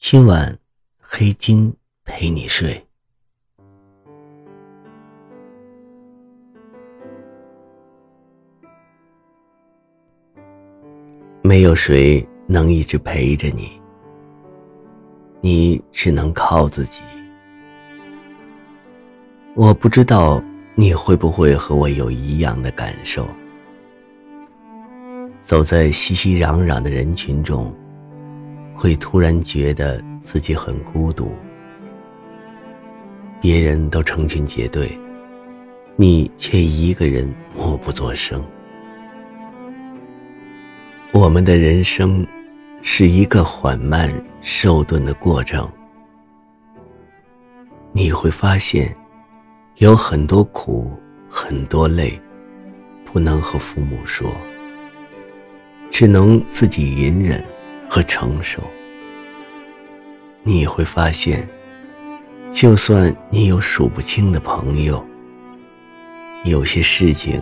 [0.00, 0.56] 今晚，
[1.00, 2.86] 黑金陪你睡。
[11.42, 13.68] 没有谁能一直陪着你，
[15.40, 17.02] 你只能靠自己。
[19.56, 20.40] 我不知道
[20.76, 23.26] 你会不会和我有一样的感受，
[25.40, 27.74] 走在熙熙攘攘的人群中。
[28.80, 31.32] 会突然觉得自己很孤独，
[33.40, 34.96] 别人都成群结队，
[35.96, 38.40] 你却一个人默不作声。
[41.10, 42.24] 我们的人生
[42.80, 44.08] 是一个缓慢
[44.42, 45.68] 受顿的过程，
[47.90, 48.94] 你会发现
[49.78, 50.88] 有很多苦，
[51.28, 52.16] 很多累，
[53.04, 54.30] 不能和父母说，
[55.90, 57.44] 只能自己隐忍。
[57.90, 58.62] 和承受，
[60.48, 61.46] 你会发现，
[62.50, 65.06] 就算你有数不清的朋友，
[66.42, 67.38] 有些事情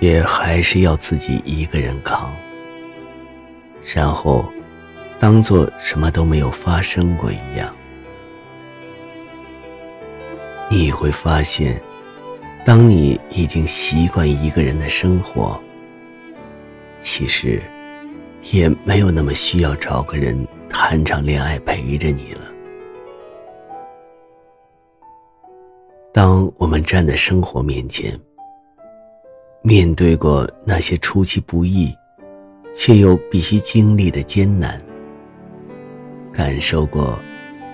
[0.00, 2.32] 也还是要自己一个人扛，
[3.94, 4.50] 然后
[5.18, 7.70] 当做什么都没有发生过一样。
[10.70, 11.78] 你会发现，
[12.64, 15.60] 当你已经习惯一个人的生活，
[16.98, 17.62] 其实。
[18.52, 22.40] 也没有那么需要找个人谈场恋爱陪着你了。
[26.12, 28.18] 当我们站在生活面前，
[29.62, 31.94] 面对过那些出其不意，
[32.76, 34.80] 却又必须经历的艰难，
[36.32, 37.18] 感受过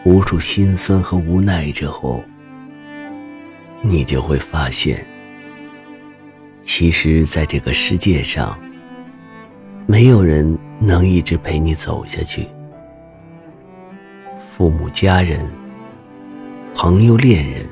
[0.04, 2.22] 无数心酸和无奈之后，
[3.82, 5.06] 你就会发现，
[6.62, 8.59] 其实，在这个世界上。
[9.87, 12.47] 没有人能一直陪你走下去。
[14.60, 15.41] 父母、家人、
[16.75, 17.66] 朋友、恋人，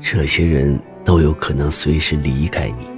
[0.00, 2.88] 这些人都有可能随时离开你。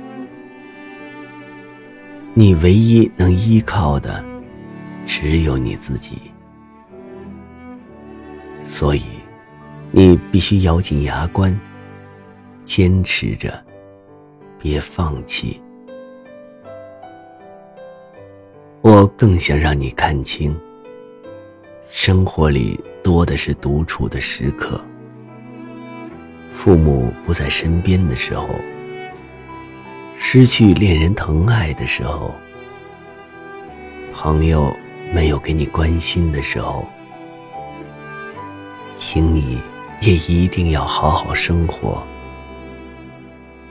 [2.35, 4.23] 你唯一能依靠的，
[5.07, 6.19] 只有你自己。
[8.63, 9.01] 所以，
[9.91, 11.59] 你必须咬紧牙关，
[12.67, 13.65] 坚持着，
[14.59, 15.59] 别放弃。
[18.83, 20.55] 我更想让你看清，
[21.95, 24.81] 生活里多的是独处的时刻。
[26.51, 28.49] 父母不在身边的时候，
[30.19, 32.33] 失去恋人疼爱的时候，
[34.15, 34.75] 朋友
[35.13, 36.89] 没有给你关心的时候，
[38.97, 39.61] 请你
[40.01, 42.03] 也一定要好好生活，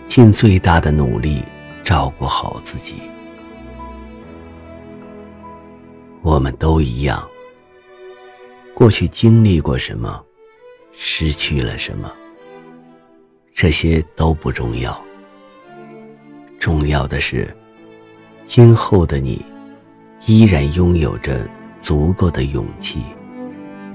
[0.05, 1.43] 尽最大的努力
[1.83, 3.01] 照顾好自己。
[6.21, 7.27] 我们都一样，
[8.81, 10.25] 过去经历过什么，
[10.91, 12.11] 失去了什么，
[13.53, 14.99] 这些都不重要。
[16.59, 17.55] 重要的是，
[18.43, 19.45] 今后的你
[20.25, 21.47] 依然拥有着
[21.79, 23.03] 足够的勇气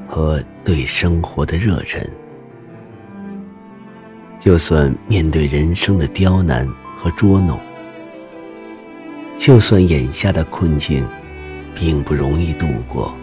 [0.07, 2.09] 和对生活的热忱。
[4.39, 6.65] 就算面对人生的刁难
[6.97, 7.59] 和捉弄，
[9.37, 11.05] 就算眼下的困境。
[11.79, 13.15] 并不容易度过。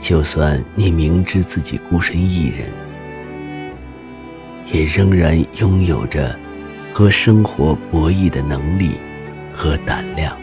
[0.00, 2.68] 就算你明知自己孤身一人，
[4.72, 6.36] 也仍然拥有着
[6.92, 8.92] 和生活博弈的能力
[9.54, 10.36] 和胆量。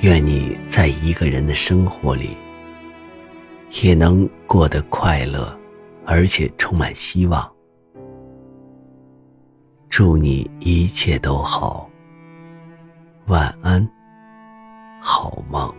[0.00, 2.36] 愿你在一个人的生活里，
[3.82, 5.56] 也能过得快乐，
[6.06, 7.48] 而且充满希望。
[9.90, 11.90] 祝你一切都好。
[13.26, 13.86] 晚安，
[15.00, 15.72] 好梦。